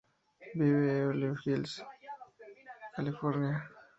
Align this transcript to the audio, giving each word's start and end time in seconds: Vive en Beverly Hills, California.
Vive 0.55 0.79
en 0.79 0.87
Beverly 0.97 1.35
Hills, 1.45 1.83
California. 2.95 3.69